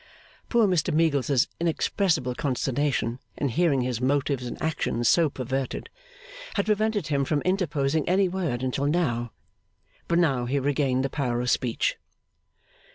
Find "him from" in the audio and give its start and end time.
7.09-7.43